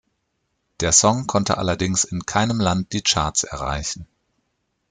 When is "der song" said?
0.79-1.27